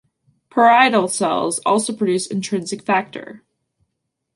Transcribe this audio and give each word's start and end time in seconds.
Parietal 0.49 1.07
cells 1.07 1.59
also 1.63 1.93
produce 1.95 2.25
intrinsic 2.25 2.81
factor. 2.83 3.43